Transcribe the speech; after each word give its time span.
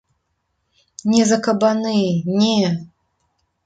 Не 1.11 1.21
за 1.33 1.39
кабаны, 1.51 1.95
не. 2.43 2.59